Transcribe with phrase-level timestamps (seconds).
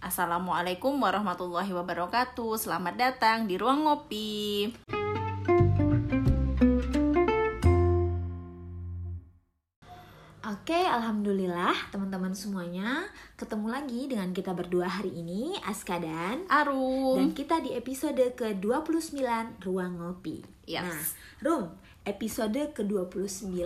[0.00, 2.56] Assalamualaikum warahmatullahi wabarakatuh.
[2.56, 4.72] Selamat datang di ruang ngopi.
[10.40, 17.20] Oke, alhamdulillah teman-teman semuanya ketemu lagi dengan kita berdua hari ini, Aska dan Arum.
[17.20, 19.20] dan kita di episode ke-29
[19.68, 20.40] Ruang Ngopi.
[20.64, 20.80] Yes.
[20.80, 21.04] Nah,
[21.44, 21.64] Rum,
[22.02, 23.60] episode ke-29.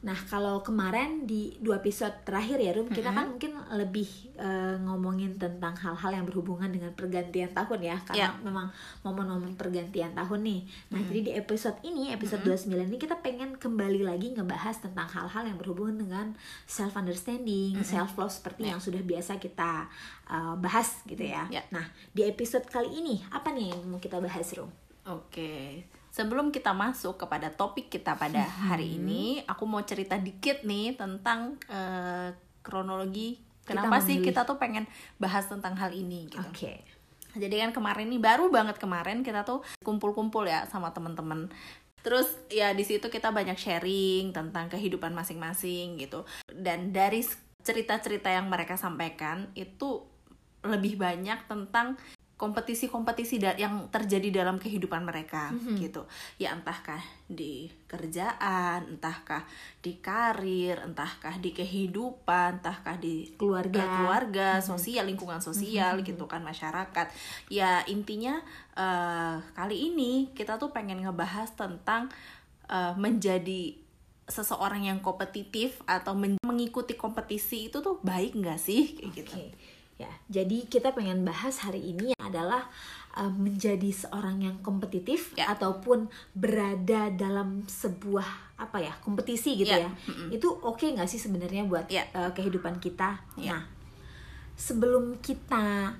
[0.00, 4.08] Nah, kalau kemarin di dua episode terakhir ya, Rum, kita kan mungkin lebih
[4.40, 8.40] eh, ngomongin tentang hal-hal yang berhubungan dengan pergantian tahun ya, karena Ya.
[8.40, 8.72] memang
[9.04, 10.60] momen-momen pergantian tahun nih.
[10.88, 15.44] Nah, jadi di episode ini, episode 29 ini kita pengen kembali lagi ngebahas tentang hal-hal
[15.44, 16.26] yang berhubungan dengan
[16.64, 19.84] self understanding, self love seperti yang sudah biasa kita
[20.32, 21.44] eh, bahas gitu ya.
[21.52, 21.60] Ya.
[21.68, 21.84] Nah,
[22.16, 24.72] di episode kali ini apa nih yang mau kita bahas, Rum?
[25.04, 25.84] Oke.
[26.20, 31.56] Sebelum kita masuk kepada topik kita pada hari ini, aku mau cerita dikit nih tentang
[31.72, 34.28] eh, kronologi kenapa sih memilih.
[34.28, 34.84] kita tuh pengen
[35.16, 36.44] bahas tentang hal ini gitu.
[36.44, 36.84] Oke.
[37.32, 41.48] Jadi kan kemarin nih baru banget kemarin kita tuh kumpul-kumpul ya sama teman-teman.
[42.04, 46.28] Terus ya di situ kita banyak sharing tentang kehidupan masing-masing gitu.
[46.52, 47.24] Dan dari
[47.64, 50.04] cerita-cerita yang mereka sampaikan itu
[50.68, 51.96] lebih banyak tentang
[52.40, 56.08] kompetisi-kompetisi yang terjadi dalam kehidupan mereka gitu.
[56.40, 59.44] Ya entahkah di kerjaan, entahkah
[59.84, 63.84] di karir, entahkah di kehidupan, entahkah di Keluarga.
[63.84, 67.12] keluarga, sosial, lingkungan sosial gitu kan masyarakat.
[67.52, 68.40] Ya intinya
[68.72, 72.08] eh, kali ini kita tuh pengen ngebahas tentang
[72.72, 73.76] eh, menjadi
[74.30, 79.34] seseorang yang kompetitif atau men- mengikuti kompetisi itu tuh baik nggak sih kayak gitu.
[80.00, 82.72] Ya, jadi kita pengen bahas hari ini yang adalah
[83.12, 85.52] uh, menjadi seorang yang kompetitif Ya.
[85.52, 89.90] ataupun berada dalam sebuah apa ya kompetisi gitu Ya, ya.
[90.32, 92.08] Itu oke nggak sih sebenarnya buat Ya.
[92.16, 93.20] uh, kehidupan kita?
[93.36, 93.60] Ya.
[93.60, 93.62] Nah,
[94.56, 95.92] sebelum kita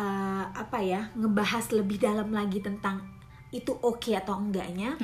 [0.00, 3.04] uh, apa ya ngebahas lebih dalam lagi tentang
[3.52, 4.96] itu oke atau enggaknya,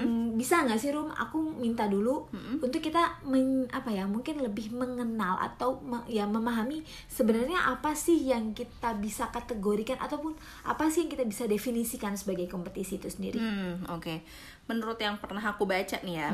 [0.00, 1.12] Hmm, bisa nggak sih Rum?
[1.12, 2.24] Aku minta dulu
[2.58, 8.16] untuk kita men- apa ya mungkin lebih mengenal atau me- ya memahami sebenarnya apa sih
[8.24, 10.32] yang kita bisa kategorikan ataupun
[10.64, 13.36] apa sih yang kita bisa definisikan sebagai kompetisi itu sendiri.
[13.36, 14.24] Hmm, oke.
[14.64, 16.32] Menurut yang pernah aku baca nih ya,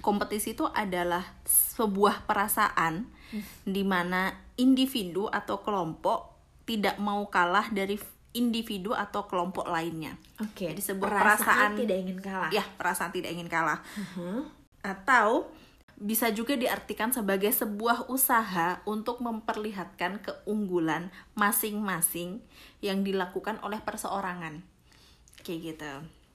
[0.00, 3.08] kompetisi itu adalah sebuah perasaan
[3.64, 7.96] di mana individu atau kelompok tidak mau kalah dari
[8.34, 10.18] individu atau kelompok lainnya.
[10.36, 10.66] Oke.
[10.68, 12.50] Jadi sebuah perasaan, perasaan- tidak ingin kalah.
[12.50, 13.78] Ya, perasaan tidak ingin kalah.
[13.94, 14.50] Mhm.
[14.82, 15.48] Atau
[15.94, 22.42] bisa juga diartikan sebagai sebuah usaha untuk memperlihatkan keunggulan masing-masing
[22.82, 24.66] yang dilakukan oleh perseorangan.
[25.40, 25.92] Kayak gitu.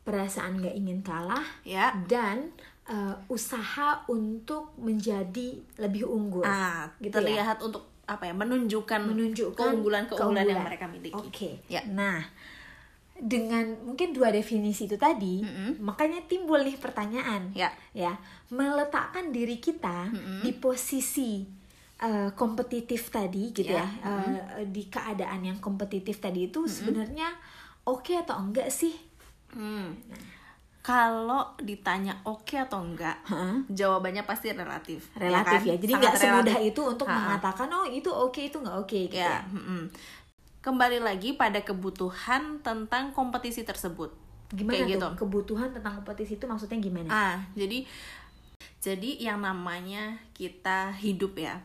[0.07, 1.91] Perasaan nggak ingin kalah Ya.
[2.07, 2.55] dan
[2.87, 6.41] uh, usaha untuk menjadi lebih unggul.
[6.41, 7.15] Ah, Gitu ya?
[7.21, 8.33] terlihat untuk apa ya?
[8.33, 10.65] Menunjukkan menunjukkan yang keunggulan.
[10.65, 11.13] mereka miliki.
[11.13, 11.49] Oke.
[11.69, 11.85] Ya.
[11.85, 12.25] Nah,
[13.19, 15.43] dengan mungkin dua definisi itu tadi,
[15.77, 17.51] makanya timbul nih pertanyaan.
[17.51, 17.69] Ya.
[17.91, 18.15] Ya,
[18.49, 20.09] meletakkan diri kita
[20.41, 21.43] di posisi
[21.99, 23.83] eh, kompetitif tadi gitu Ya.
[23.83, 24.15] ya,
[24.55, 27.27] eh, di keadaan yang kompetitif tadi itu sebenarnya
[27.83, 28.95] oke atau enggak sih?
[29.51, 29.99] Hmm.
[30.89, 33.61] Kalau ditanya oke atau enggak, Heeh.
[33.69, 35.13] jawabannya pasti relatif.
[35.13, 35.69] Relatif kan?
[35.69, 35.75] ya.
[35.77, 37.37] Jadi nggak semudah itu untuk Ha-ha.
[37.37, 39.37] mengatakan oh itu oke itu nggak oke gitu ya.
[39.37, 39.39] ya.
[39.53, 39.85] mm-mm.
[40.65, 44.09] Kembali lagi pada kebutuhan tentang kompetisi tersebut.
[44.49, 45.07] Gimana Kayak tuh gitu.
[45.21, 47.09] kebutuhan tentang kompetisi itu maksudnya gimana?
[47.13, 47.85] Ah, jadi
[48.81, 51.61] jadi yang namanya kita hidup ya,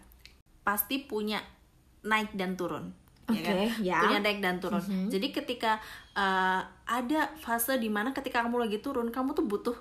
[0.68, 1.40] pasti punya
[2.04, 2.92] naik dan turun.
[3.32, 3.56] ya kan?
[3.80, 3.98] Ya.
[4.04, 4.84] Punya naik dan turun.
[5.08, 5.80] Jadi ketika
[6.12, 9.76] uh, ada fase di mana ketika kamu lagi turun, kamu tuh butuh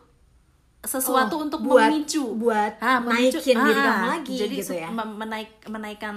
[0.81, 3.39] sesuatu Oh, untuk buat- memicu, buat Ah, memicu.
[3.39, 4.87] naikin diri Ah, kamu lagi jadi gitu ya.
[4.91, 6.15] menaik menaikkan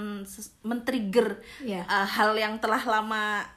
[0.61, 1.87] men-trigger Ya.
[1.87, 3.47] uh, hal yang telah lama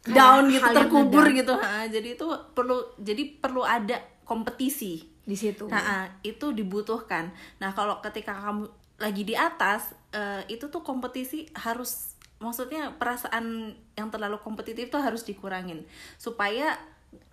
[0.00, 1.52] Kayak down gitu terkubur gitu.
[1.52, 2.24] Ah, jadi itu
[2.54, 5.04] perlu jadi perlu ada kompetisi.
[5.20, 5.68] Di situ.
[5.68, 7.28] Nah, ah, itu dibutuhkan.
[7.58, 8.64] Nah, kalau ketika kamu
[8.96, 15.26] lagi di atas, eh, itu tuh kompetisi harus, maksudnya perasaan yang terlalu kompetitif tuh harus
[15.26, 15.82] dikurangin
[16.16, 16.78] supaya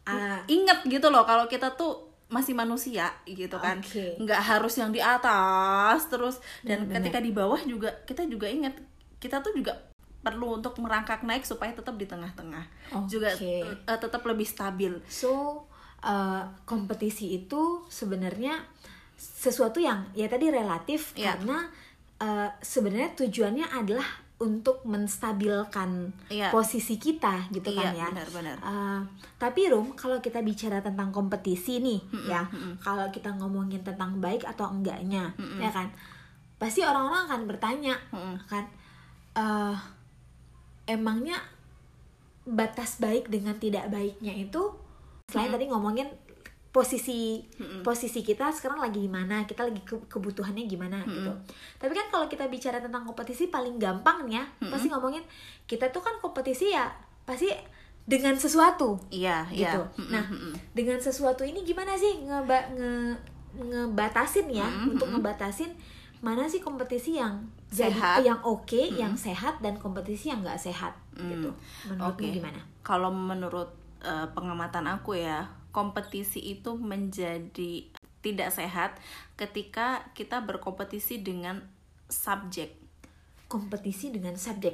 [0.06, 4.18] ah, inget gitu loh kalau kita tuh masih manusia gitu kan, Oke.
[4.18, 6.97] nggak harus yang di atas terus dan Benar-benar.
[7.06, 8.74] ketika di bawah juga kita juga inget
[9.21, 9.77] kita tuh juga
[10.25, 12.65] perlu untuk merangkak naik supaya tetap di tengah-tengah
[13.06, 13.62] juga Oke.
[13.62, 14.97] eh, tetap lebih stabil.
[15.06, 15.63] So
[16.01, 18.57] uh, kompetisi itu sebenarnya
[19.15, 21.38] sesuatu yang ya tadi relatif Ya.
[21.38, 21.69] karena
[22.18, 26.51] uh, sebenarnya tujuannya adalah untuk menstabilkan Iya.
[26.51, 28.07] posisi kita gitu kan Iya, ya.
[28.11, 28.57] benar-benar.
[28.59, 28.99] Uh,
[29.39, 32.43] tapi Rum, kalau kita bicara tentang kompetisi nih, ya,
[32.83, 35.87] kalau kita ngomongin tentang baik atau enggaknya, ya kan,
[36.59, 37.95] pasti orang-orang akan bertanya,
[38.51, 38.67] kan,
[39.35, 39.75] eh
[40.85, 41.39] emangnya
[42.45, 44.61] batas baik dengan tidak baiknya itu
[45.25, 46.05] selain tadi ngomongin
[46.75, 47.39] posisi
[47.88, 51.31] posisi kita sekarang lagi di mana kita lagi ke- kebutuhannya gimana gitu
[51.80, 55.24] tapi kan kalau kita bicara tentang kompetisi paling gampang nih ya pasti ngomongin
[55.63, 56.92] kita tuh kan kompetisi ya
[57.24, 57.48] pasti
[58.04, 59.63] dengan sesuatu iya gitu.
[59.98, 60.25] iya Nah,
[60.75, 62.92] dengan sesuatu ini gimana sih ngeba nge
[63.56, 65.72] ngebatasin ya untuk ngebatasin
[66.19, 67.39] mana sih kompetisi yang
[67.72, 68.19] jadi Sehat.
[68.24, 71.51] yang oke, yang sehat dan kompetisi yang nggak sehat gitu.
[71.86, 72.36] Menurutmu Oke.
[72.39, 72.60] gimana?
[72.81, 73.68] Kalau menurut
[74.00, 75.44] eh, pengamatan aku ya,
[75.75, 77.92] kompetisi itu menjadi
[78.24, 78.95] tidak sehat
[79.36, 81.60] ketika kita berkompetisi dengan
[82.07, 82.80] subjek.
[83.51, 84.74] Kompetisi dengan subjek.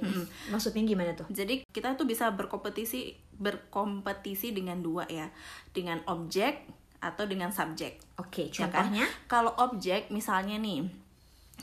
[0.54, 1.26] Maksudnya gimana tuh?
[1.34, 5.34] Jadi kita tuh bisa berkompetisi berkompetisi dengan dua ya,
[5.74, 6.70] dengan objek
[7.02, 7.98] atau dengan subjek.
[8.22, 8.94] Oke, Ya kan?
[8.94, 10.86] contohnya Kalau objek misalnya nih,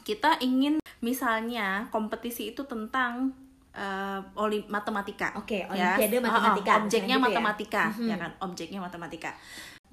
[0.03, 3.39] kita ingin misalnya kompetisi itu tentang
[3.79, 5.31] eh, olim matematika.
[5.33, 5.71] Oke, ya.
[5.95, 7.23] Olimpiade Oh, oh, matematika, objeknya misalnya gitu ya.
[7.31, 8.31] matematika, ya kan?
[8.41, 9.31] Objeknya matematika.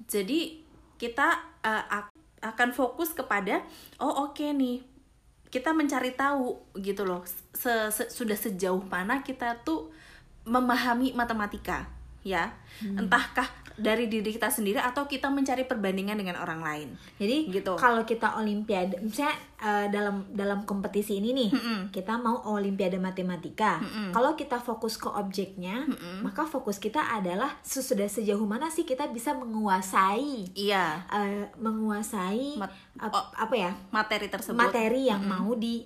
[0.04, 0.40] Jadi
[0.96, 1.28] kita
[1.62, 2.12] ak-
[2.42, 3.60] akan fokus kepada
[3.96, 4.80] oh oke nih
[5.46, 7.20] kita mencari tahu gitu loh
[7.52, 9.88] se- se- sudah sejauh mana kita tuh
[10.42, 11.84] memahami matematika
[12.22, 12.98] ya Hmm.
[12.98, 16.88] entahkah dari diri kita sendiri atau kita mencari perbandingan dengan orang lain?
[17.16, 17.72] Jadi Gitu.
[17.76, 21.50] kalau kita olimpiade, misalnya eh, dalam dalam kompetisi ini nih,
[21.88, 23.80] kita mau olimpiade matematika.
[24.10, 25.84] Kalau kita fokus ke objeknya,
[26.20, 31.04] maka fokus kita adalah sesudah sejauh mana sih kita bisa menguasai iya.
[31.08, 33.26] eh, menguasai Mat- oh.
[33.32, 33.70] apa ya?
[33.88, 34.56] materi tersebut.
[34.56, 35.84] Materi yang mau di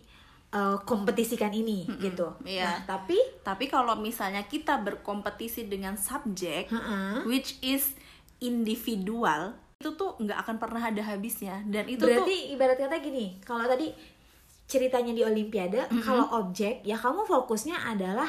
[0.50, 2.34] eh, kompetisikan ini gitu.
[2.42, 2.66] Iya.
[2.66, 7.22] Nah, tapi tapi kalau misalnya kita berkompetisi dengan subjek Heeh.
[7.24, 7.94] which is
[8.40, 13.40] individual itu tuh nggak akan pernah ada habisnya dan itu tuh berarti ibarat kata gini,
[13.40, 13.88] kalau tadi
[14.68, 18.28] ceritanya di olimpiade, kalau objek ya kamu fokusnya adalah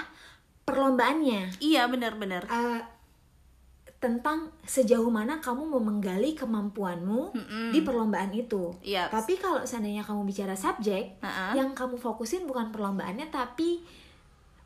[0.64, 1.60] perlombaannya.
[1.60, 2.80] iya benar-benar Eh,
[4.02, 7.38] tentang sejauh mana kamu mau menggali kemampuanmu
[7.70, 8.74] di perlombaan itu.
[8.82, 9.06] Iya.
[9.14, 11.54] Tapi kalau seandainya kamu bicara subjek, Ha-ha.
[11.54, 13.86] yang kamu fokusin bukan perlombaannya tapi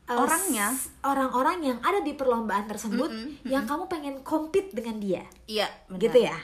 [0.08, 0.72] eh, Orangnya.
[1.04, 3.12] orang-orang yang ada di perlombaan tersebut
[3.44, 5.28] yang kamu pengen compete dengan dia.
[5.46, 6.00] iya benar.
[6.00, 6.38] Gitu ya.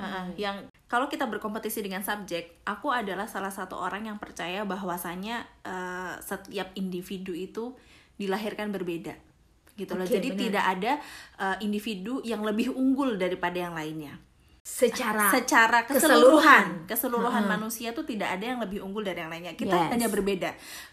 [0.00, 0.56] Heeh, yang
[0.88, 6.72] kalau kita berkompetisi dengan subjek, aku adalah salah satu orang yang percaya bahwasanya eh, setiap
[6.72, 7.76] individu itu
[8.16, 9.12] dilahirkan berbeda,
[9.80, 10.04] gitu loh.
[10.04, 10.40] Oke, Jadi benar.
[10.44, 10.92] tidak ada
[11.40, 14.20] eh, individu yang lebih unggul daripada yang lainnya.
[14.60, 16.84] Secara Secara keseluruhan.
[16.84, 19.56] keseluruhan, keseluruhan manusia tuh tidak ada yang lebih unggul dari yang lainnya.
[19.56, 19.90] Kita Yes.
[19.96, 20.50] hanya berbeda.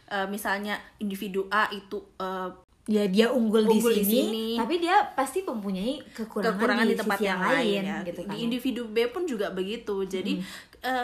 [0.07, 2.49] Eh, misalnya individu A itu eh,
[2.87, 4.45] ya dia unggul, Unggul di, di sini, sini.
[4.55, 7.97] tapi dia pasti mempunyai kekurangan, kekurangan di, di, tempat yang lain ya.
[8.07, 8.31] gitu kan.
[8.31, 10.07] Di individu B pun juga begitu.
[10.07, 10.39] Jadi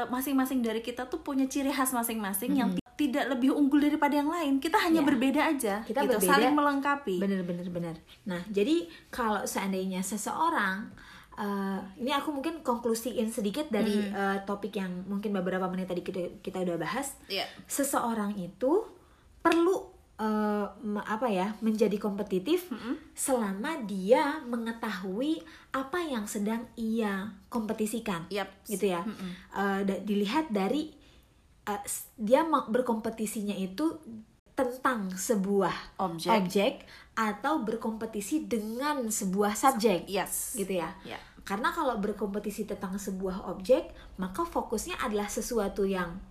[0.07, 4.27] masing-masing dari kita tuh punya ciri khas masing-masing yang ti- tidak lebih unggul daripada yang
[4.27, 4.57] lain.
[4.57, 5.05] Kita hanya Ya.
[5.05, 5.73] berbeda aja.
[5.81, 6.29] Kita gitu, berbeda.
[6.29, 7.15] saling melengkapi.
[7.19, 7.95] Bener bener bener.
[8.23, 10.87] Nah jadi kalau seandainya seseorang
[11.33, 16.39] eh, ini aku mungkin konklusiin sedikit dari eh, topik yang mungkin beberapa menit tadi kita,
[16.39, 17.17] kita udah bahas.
[17.27, 17.43] Iya.
[17.65, 18.85] Seseorang itu
[19.39, 19.91] perlu
[20.79, 22.71] me- apa ya menjadi kompetitif
[23.11, 28.47] selama dia mengetahui apa yang sedang ia kompetisikan Yap.
[28.63, 29.03] gitu ya
[29.51, 30.95] Eh, da- dilihat dari
[31.83, 33.95] s- dia berkompetisinya itu
[34.53, 36.85] tentang sebuah Objek.
[37.13, 40.53] atau berkompetisi dengan sebuah subjek Yes.
[40.53, 41.17] gitu ya Ya.
[41.41, 46.21] karena kalau berkompetisi tentang sebuah objek maka fokusnya adalah sesuatu yang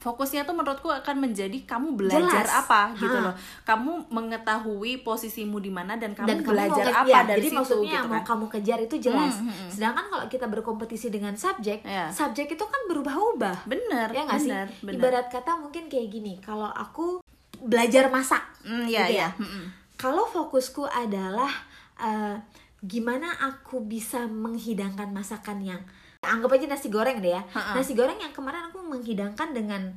[0.00, 2.56] Fokusnya tuh menurutku akan menjadi kamu belajar Jelas.
[2.58, 3.20] apa gitu Ha.
[3.22, 3.34] loh.
[3.62, 7.46] Kamu mengetahui posisimu di mana dan kamu dan kamu belajar mau apa ya, dari jadi
[7.46, 8.24] situ maksudnya gitu yang mau kan.
[8.26, 9.70] kamu kejar itu jelas Hmm, hmm, hmm.
[9.70, 12.08] sedangkan kalau kita berkompetisi dengan subjek Ya.
[12.08, 16.66] subjek itu kan berubah-ubah Bener, ya nggak sih bener, ibarat kata mungkin kayak gini kalau
[16.66, 17.20] aku
[17.60, 19.28] belajar masak Hmm, iya, gitu iya.
[19.28, 19.30] ya.
[19.36, 19.64] Mm-mm.
[19.94, 21.52] kalau fokusku adalah
[21.96, 22.40] eh,
[22.80, 25.82] gimana aku bisa menghidangkan masakan yang
[26.20, 27.42] anggap aja nasi goreng deh ya.
[27.42, 27.80] Ha-ha.
[27.80, 29.96] nasi goreng yang kemarin aku menghidangkan dengan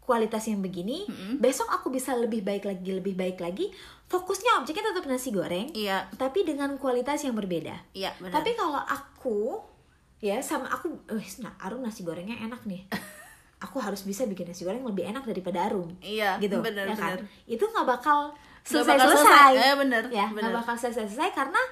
[0.00, 1.06] kualitas yang begini
[1.38, 3.70] besok aku bisa lebih baik lagi lebih baik lagi.
[4.10, 7.78] Fokusnya objeknya tetap nasi goreng Iya, tapi dengan kualitas yang berbeda.
[7.94, 8.42] Iya benar.
[8.42, 9.62] tapi kalau aku
[10.18, 12.84] ya sama aku eh nah Arum nasi gorengnya enak nih.
[13.60, 15.92] Aku harus bisa bikin nasi goreng lebih enak daripada Arum.
[16.00, 17.20] Iya, gitu bener, ya kan?
[17.20, 17.28] bener.
[17.44, 18.32] itu nggak bakal
[18.64, 19.52] selesai bakal selesai.
[19.52, 19.52] Selesai.
[19.60, 21.62] Eh, bener, ya nggak bakal selesai selesai karena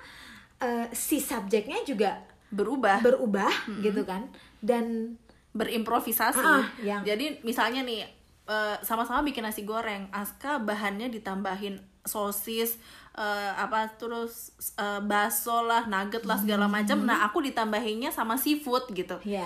[0.61, 2.99] eh, si subjeknya juga Berubah.
[3.00, 4.28] berubah gitu kan
[4.59, 5.17] dan
[5.52, 6.38] berimprovisasi.
[6.38, 8.07] Ah, yang- Jadi misalnya nih
[8.45, 12.81] eh, sama-sama bikin nasi goreng, Aska bahannya ditambahin sosis
[13.12, 16.75] eh, apa terus eh, bakso lah, nugget lah segala Hmm.
[16.75, 16.99] macam.
[17.02, 19.21] Nah, aku ditambahinnya sama seafood gitu.
[19.23, 19.45] ya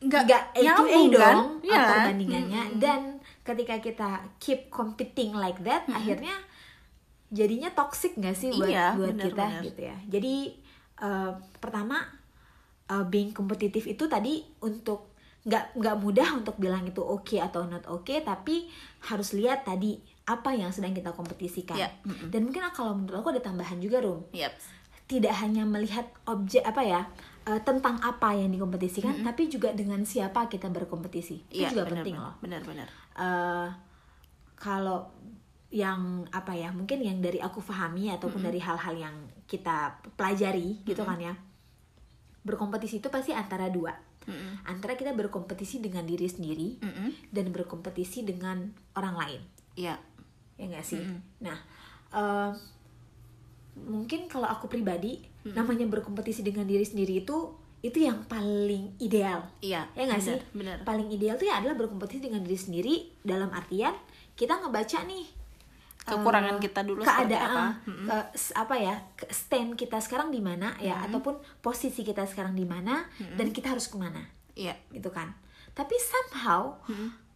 [0.00, 1.36] Nggak nggak nyambung dong kan?
[1.60, 1.88] Iya kan?
[1.90, 3.00] perbandingannya dan
[3.42, 5.92] ketika kita keep competing like that Hmm.
[5.94, 6.32] akhirnya
[7.28, 9.62] jadinya toxic nggak sih buat Iya, buat bener, kita bener.
[9.64, 10.34] gitu ya jadi
[10.96, 11.98] eh, pertama
[12.86, 17.84] eh, being kompetitif itu tadi untuk nggak nggak mudah untuk bilang itu oke atau not
[17.84, 18.64] oke tapi
[19.04, 21.76] harus lihat tadi apa yang sedang kita kompetisikan.
[21.76, 22.32] Iya, mm-mm.
[22.32, 24.24] dan mungkin kalau menurut aku ada tambahan juga rum.
[24.32, 24.52] Yap.
[25.04, 27.04] tidak hanya melihat objek apa ya
[27.44, 31.44] eh, tentang apa yang dikompetisikan tapi juga dengan siapa kita berkompetisi.
[31.52, 32.34] Itu Iya, juga benar, penting loh.
[32.40, 32.88] Benar-benar.
[33.14, 33.68] eh
[34.56, 35.04] kalau
[35.74, 39.16] yang apa ya mungkin yang dari aku pahami ataupun dari hal-hal yang
[39.50, 41.34] kita pelajari gitu kan ya
[42.46, 43.90] berkompetisi itu pasti antara dua
[44.24, 44.64] Mm-mm.
[44.70, 47.10] antara kita berkompetisi dengan diri sendiri Mm-mm.
[47.34, 49.40] dan berkompetisi dengan orang lain
[49.74, 49.98] Iya.
[50.54, 51.02] ya nggak sih
[51.42, 51.58] nah
[52.14, 52.50] eh,
[53.74, 57.36] mungkin kalau aku pribadi namanya berkompetisi dengan diri sendiri itu
[57.82, 59.90] itu yang paling ideal Iya.
[59.92, 60.86] ya nggak sih Benar.
[60.86, 63.92] paling ideal tuh ya adalah berkompetisi dengan diri sendiri dalam artian
[64.38, 65.26] kita ngebaca nih
[66.06, 67.64] Kekurangan eh, kita dulu keadaan apa.
[67.80, 72.52] ke- s- apa ya ke- stand kita sekarang di mana ya ataupun posisi kita sekarang
[72.52, 74.20] di mana dan kita harus ke mana
[74.52, 74.76] Iya.
[74.90, 75.32] gitu kan.
[75.72, 76.76] Tapi somehow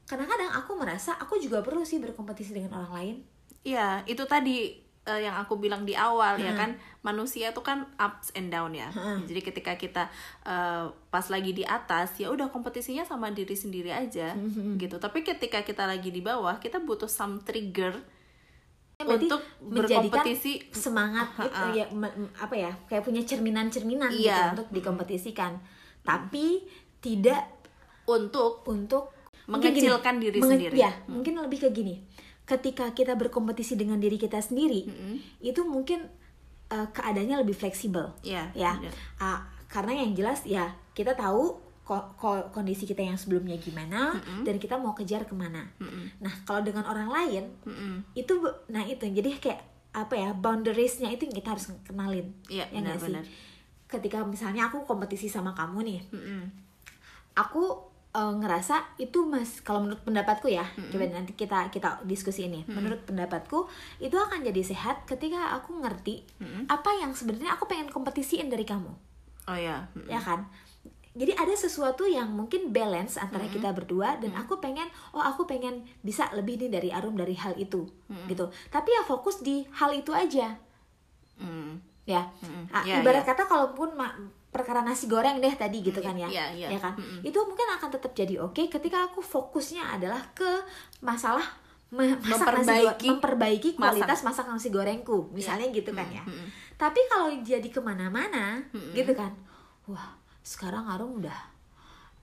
[0.04, 3.16] kadang-kadang aku merasa aku juga perlu sih berkompetisi dengan orang lain.
[3.62, 6.70] Iya, itu tadi eh, yang aku bilang di awal ya kan,
[7.02, 8.92] manusia tuh kan ups and down ya.
[9.22, 14.36] Jadi ketika kita eh, pas lagi di atas ya udah kompetisinya sama diri sendiri aja
[14.76, 14.96] gitu.
[14.96, 17.96] Tapi ketika kita lagi di bawah, kita butuh some trigger
[18.98, 20.52] Berarti untuk menjadikan berkompetisi.
[20.74, 21.86] semangat gitu, ya
[22.36, 24.50] apa ya kayak punya cerminan-cerminan gitu Iya.
[24.52, 25.54] untuk dikompetisikan
[26.02, 26.66] tapi
[26.98, 27.46] tidak
[28.04, 29.14] untuk untuk
[29.46, 30.76] mungkin gini, Mengecilkan diri menge- sendiri.
[30.76, 32.02] ya mungkin lebih ke gini
[32.42, 34.90] ketika kita berkompetisi dengan diri kita sendiri
[35.38, 36.02] itu mungkin
[36.66, 38.92] eh, keadaannya lebih fleksibel Iya, ya bener.
[39.16, 41.54] Ah, karena yang jelas ya kita tahu
[41.88, 44.12] ko- ko- kondisi kita yang sebelumnya gimana
[44.44, 45.64] dan kita mau kejar ke mana.
[46.20, 48.04] Nah kalau dengan orang lain Mm-mm.
[48.12, 49.60] itu be- nah itu jadi kayak
[49.96, 52.28] apa ya boundariesnya itu yang kita harus kenalin.
[52.46, 53.08] Iya, ya nggak sih?
[53.08, 53.56] Benar-benar.
[53.88, 56.40] ketika misalnya aku kompetisi sama kamu nih Mm-mm.
[57.32, 57.64] aku
[58.12, 62.68] eh, ngerasa itu mas kalau menurut pendapatku ya coba nanti kita kita diskusi ini.
[62.68, 63.64] Menurut pendapatku
[63.96, 66.20] itu akan jadi sehat ketika aku ngerti
[66.68, 68.92] apa yang sebenarnya aku pengen kompetisiin dari kamu.
[69.48, 69.88] Oh ya.
[69.96, 70.04] Mm-mm.
[70.04, 70.44] ya kan
[71.18, 75.82] jadi ada sesuatu yang mungkin balance antara kita berdua dan aku pengen oh aku pengen
[76.00, 77.82] bisa lebih nih dari Arum dari hal itu
[78.24, 78.46] gitu.
[78.68, 80.54] Tapi ya fokus di hal itu aja.
[81.36, 81.74] Mm.
[82.04, 82.22] ya.
[82.70, 83.28] Ah, Ya, ibarat ya.
[83.28, 84.16] kata kalaupun ma-
[84.48, 86.24] perkara nasi goreng deh tadi gitu kan ya.
[86.24, 86.68] Iya, iya.
[86.72, 86.94] ya kan?
[87.20, 90.48] Itu mungkin akan tetap jadi oke ketika aku fokusnya adalah ke
[91.00, 91.44] masalah
[91.88, 96.24] masak nasi Memperbaiki memperbaiki kualitas masak nasi gorengku misalnya gitu kan ya.
[96.74, 98.60] Tapi kalau jadi ke mana-mana
[98.92, 99.32] gitu kan
[99.84, 100.16] wah
[100.48, 101.36] sekarang Arum udah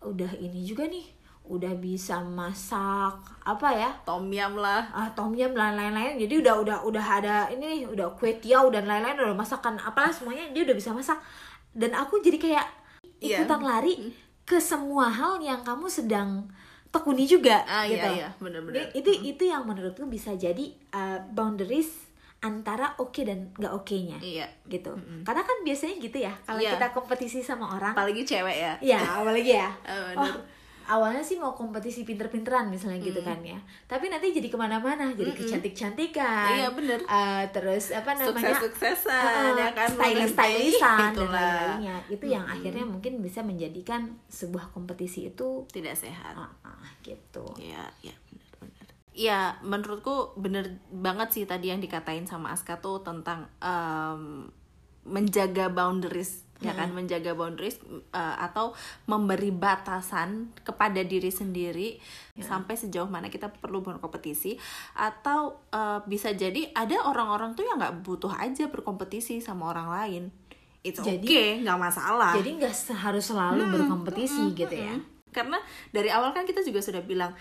[0.02, 1.06] udah ini juga nih
[1.46, 3.94] udah bisa masak apa ya?
[4.02, 4.90] Tom yum lah.
[4.90, 6.18] ah tom yum dan lain-lain.
[6.18, 9.78] Jadi udah udah udah ada ini nih udah kue tiaw dan lain-lain udah masakan.
[9.78, 11.22] Apalah semuanya dia udah bisa masak.
[11.70, 12.66] Dan aku jadi kayak
[13.22, 13.42] Iya.
[13.42, 14.12] ikutan lari
[14.44, 16.50] ke semua hal yang kamu sedang
[16.92, 18.02] tekuni juga Ah, gitu.
[18.02, 18.76] iya, iya, benar-benar.
[18.76, 22.05] Jadi itu itu yang menurutku bisa jadi uh, boundaries
[22.40, 24.46] antara oke dan nggak oke-nya Iya.
[24.68, 26.78] gitu karena kan biasanya gitu ya kalau Iya.
[26.78, 28.74] kita kompetisi sama orang Apalagi cewek ya.
[28.80, 29.70] Ya, apalagi ya.
[29.86, 30.34] Ah, oh,
[30.86, 33.58] awalnya sih mau kompetisi pinter-pinteran misalnya gitu kan ya.
[33.90, 36.54] Tapi nanti jadi ke mana-mana, jadi kecantik-cantikan.
[36.54, 37.02] Iya, bener.
[37.02, 38.54] Eh, terus apa namanya?
[38.54, 39.90] Sukses-suksesan, ya kan?
[39.90, 41.98] stylish-stylishan dan lain-lainnya.
[42.06, 46.38] Itu yang akhirnya mungkin bisa menjadikan sebuah kompetisi itu Tidak sehat.
[46.38, 47.46] ah, ah, gitu.
[47.58, 48.14] Iya, iya.
[49.16, 54.52] Iya, menurutku bener banget sih tadi yang dikatain sama Aska tuh tentang em,
[55.08, 56.92] menjaga boundaries ya kan?
[56.92, 57.80] Menjaga boundaries
[58.12, 58.72] eh, atau
[59.08, 62.00] memberi batasan kepada diri sendiri
[62.40, 64.60] sampai sejauh mana kita perlu berkompetisi.
[64.96, 70.24] Atau eh, bisa jadi ada orang-orang tuh yang nggak butuh aja berkompetisi sama orang lain.
[71.02, 72.36] Jadi- okay nggak masalah.
[72.36, 74.96] Jadi nggak harus selalu berkompetisi gitu ya.
[75.32, 75.60] karena
[75.92, 77.36] dari awal kan kita juga sudah bilang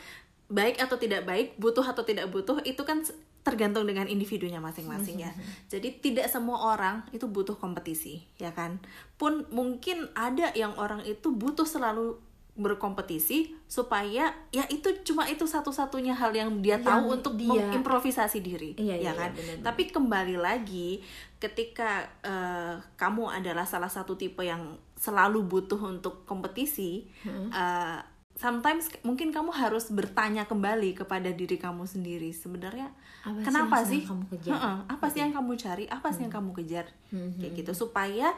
[0.46, 3.00] baik atau tidak baik, butuh atau tidak butuh itu kan
[3.44, 5.32] tergantung dengan individunya masing-masing ya.
[5.68, 8.80] Jadi tidak semua orang itu butuh kompetisi, ya kan?
[9.16, 12.16] Pun mungkin ada yang orang itu butuh selalu
[12.54, 18.38] berkompetisi supaya ya itu cuma itu satu-satunya hal yang dia Yang tahu untuk dia- mengimprovisasi
[18.40, 19.30] diri, Iya, iya, ya kan?
[19.34, 19.64] iya, benar-benar.
[19.66, 20.88] Tapi kembali lagi
[21.36, 27.98] ketika eh, kamu adalah salah satu tipe yang selalu butuh untuk kompetisi, eh,
[28.34, 32.90] sometimes mungkin kamu harus bertanya kembali kepada diri kamu sendiri sebenarnya
[33.22, 34.02] Apa sih kenapa yang sih?
[34.04, 34.52] kamu kejar?
[34.52, 35.84] Heeh, apa sih yang kamu cari?
[35.86, 36.86] Apa sih yang kamu kejar?
[37.10, 38.34] Kayak gitu supaya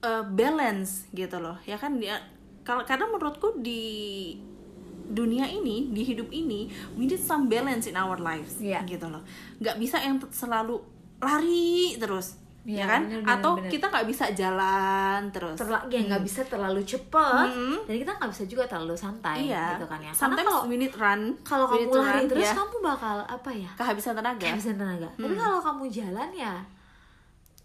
[0.00, 1.98] eh, balance gitu loh, ya kan?
[1.98, 2.20] Ya,
[2.62, 3.82] kalau karena menurutku di
[5.04, 8.80] dunia ini di hidup ini we need some balance in our lives Iya.
[8.88, 9.20] gitu loh
[9.60, 10.80] nggak bisa yang selalu
[11.20, 13.68] lari terus Iya, ya kan bener, bener, atau bener.
[13.68, 17.76] kita nggak bisa jalan terus terlalu ya nggak bisa terlalu cepet Hmm.
[17.84, 21.20] dan kita nggak bisa juga terlalu santai iya gitu kan ya karena kalau need run
[21.42, 22.54] kalau kamu lari run, terus ya.
[22.54, 25.36] kamu bakal apa ya kehabisan tenaga kehabisan tenaga tapi Hmm.
[25.38, 26.54] kalau kamu jalan ya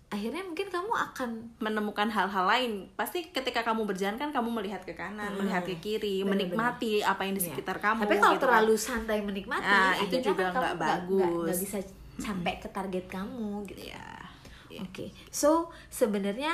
[0.09, 1.29] akhirnya mungkin kamu akan
[1.59, 5.39] menemukan hal-hal lain pasti ketika kamu berjalan kan kamu melihat ke kanan Hmm.
[5.39, 6.49] melihat ke kiri Bener-bener.
[6.51, 7.53] menikmati apa yang di Iya.
[7.53, 8.43] sekitar kamu tapi kalau gitu kan.
[8.43, 11.45] terlalu santai menikmati Nah, itu juga kan nggak- bagus.
[11.45, 11.77] nggak bisa
[12.19, 14.03] sampai ke target kamu gitu ya
[14.69, 14.81] Iya.
[14.83, 16.53] Oke, so sebenarnya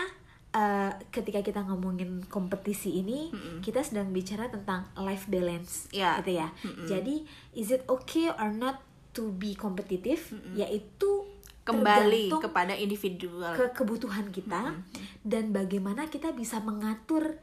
[0.51, 3.27] uh, ketika kita ngomongin kompetisi ini,
[3.60, 6.15] kita sedang bicara tentang life balance, Ya.
[6.19, 6.48] gitu ya.
[6.86, 8.79] Jadi, is it okay or not
[9.12, 10.31] to be kompetitif?
[10.53, 11.27] Yaitu
[11.63, 14.77] kembali kepada individual ke kebutuhan kita
[15.22, 17.41] dan bagaimana kita bisa mengatur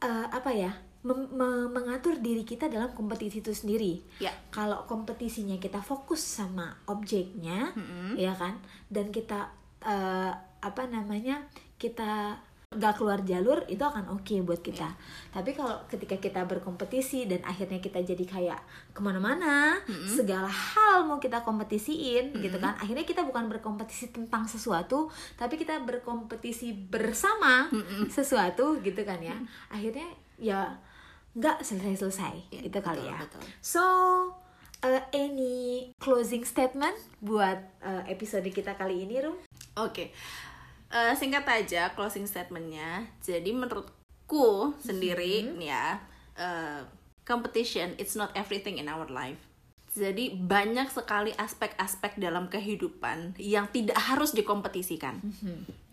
[0.00, 0.72] uh, apa ya,
[1.04, 4.00] mem- me- mengatur diri kita dalam kompetisi itu sendiri.
[4.18, 8.16] ya Kalau kompetisinya kita fokus sama objeknya, Mm-mm.
[8.16, 8.56] ya kan
[8.88, 11.46] dan kita eh, apa namanya
[11.78, 12.34] kita
[12.68, 14.92] nggak keluar jalur itu akan oke buat kita.
[15.32, 18.60] Tapi kalau ketika kita berkompetisi dan akhirnya kita jadi kayak
[18.92, 22.76] ke mana-mana segala hal mau kita kompetisiin gitu kan.
[22.76, 25.08] Akhirnya kita bukan berkompetisi tentang sesuatu
[25.40, 27.72] tapi kita berkompetisi bersama
[28.12, 29.32] sesuatu gitu kan ya.
[29.72, 30.04] Akhirnya
[30.36, 30.76] ya
[31.40, 33.16] nggak selesai-selesai Ya, gitu kali ya.
[33.16, 33.48] betul.
[33.64, 33.82] So,
[34.84, 39.40] uh, any closing statement buat uh, episode kita kali ini, Rum?
[39.78, 40.10] Oke,
[40.88, 43.04] Eh, singkat aja closing statementnya.
[43.20, 46.00] Jadi menurutku sendiri nih ya,
[46.32, 46.80] eh,
[47.28, 49.36] competition it's not everything in our life.
[49.92, 55.20] Jadi banyak sekali aspek-aspek dalam kehidupan yang tidak harus dikompetisikan,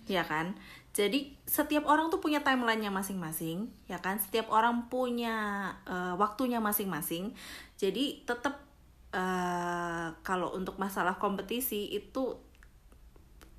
[0.08, 0.56] ya kan?
[0.96, 4.16] Jadi setiap orang tuh punya timelinenya masing-masing, ya kan?
[4.24, 5.36] Setiap orang punya
[5.84, 7.36] eh, waktunya masing-masing.
[7.76, 8.64] Jadi tetap
[9.12, 12.40] eh, kalau untuk masalah kompetisi itu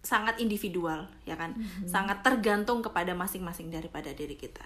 [0.07, 1.51] sangat individual ya kan?
[1.83, 4.63] Sangat tergantung kepada masing-masing daripada diri kita.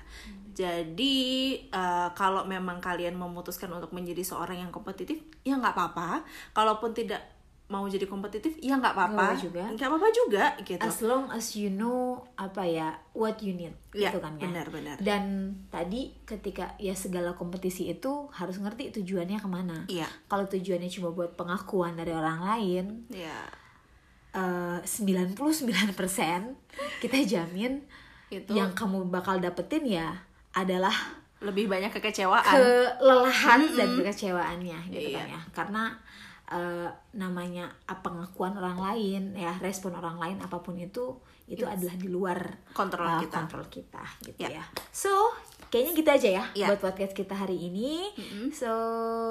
[0.52, 1.16] Jadi
[1.64, 6.20] eh, kalau memang kalian memutuskan untuk menjadi seorang yang kompetitif ya nggak apa-apa.
[6.52, 7.24] Kalaupun tidak
[7.70, 9.38] mau jadi kompetitif ya nggak apa-apa Nggak apa-apa.
[9.40, 9.64] juga.
[9.70, 10.82] nggak apa-apa juga gitu.
[10.82, 14.50] As long as you know apa ya what you need, Ya, gitu kan ya.
[14.50, 14.98] benar-benar.
[14.98, 15.22] Dan
[15.70, 19.86] tadi ketika ya segala kompetisi itu harus ngerti tujuannya ke mana.
[19.86, 20.10] iya.
[20.26, 23.38] Kalau tujuannya cuma buat pengakuan dari orang lain, ya
[24.32, 25.34] eh, 99%
[27.00, 27.82] kita jamin
[28.28, 30.14] itu yang kamu bakal dapetin ya
[30.52, 30.94] adalah
[31.40, 32.44] lebih banyak kekecewaan
[32.94, 35.18] kelelahan dan kekecewaannya gitu Iya.
[35.18, 35.82] kan ya karena
[36.46, 37.66] eh, namanya
[37.96, 41.16] pengakuan orang lain ya respon orang lain apa pun itu
[41.46, 42.38] itu adalah di luar
[42.70, 43.34] Kontrol eh, kita.
[43.36, 44.62] kontrol kita gitu Ya.
[44.62, 45.10] ya so
[45.70, 46.66] kayaknya gitu aja ya Ya.
[46.68, 48.10] buat podcast kita hari ini
[48.50, 48.70] so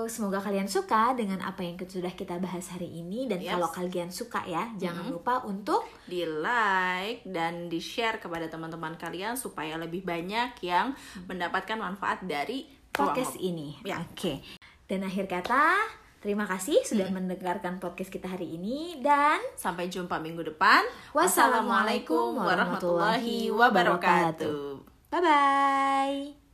[0.07, 3.51] semoga kalian suka dengan apa yang sudah kita bahas hari ini dan Yes.
[3.53, 9.35] kalau kalian suka ya jangan lupa untuk di like dan di share kepada teman-teman kalian
[9.35, 10.95] supaya lebih banyak yang
[11.27, 13.77] mendapatkan manfaat dari podcast ini.
[13.85, 14.01] Ya.
[14.01, 14.41] Oke.
[14.89, 15.77] Dan akhir kata,
[16.19, 20.83] terima kasih sudah mendengarkan podcast kita hari ini dan Sampai jumpa minggu depan.
[21.13, 24.88] Wassalamualaikum warahmatullahi wabarakatuh.
[25.09, 26.48] 拜拜。